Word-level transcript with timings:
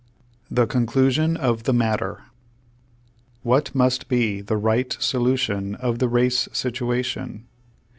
THE 0.49 0.65
CONCLUSION 0.65 1.37
OF 1.37 1.65
THE 1.65 1.73
MATTER 1.73 2.23
What 3.43 3.75
must 3.75 4.07
be 4.07 4.41
the 4.41 4.57
right 4.57 4.97
solution 4.99 5.75
of 5.75 5.99
the 5.99 6.09
race 6.09 6.49
situation? 6.51 7.45